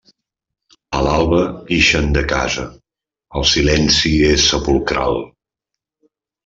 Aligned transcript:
A 0.99 1.01
l'alba 1.07 1.41
ixen 1.77 2.09
de 2.17 2.25
casa: 2.33 2.65
el 3.41 3.47
silenci 3.53 4.17
és 4.33 4.51
sepulcral. 4.55 5.25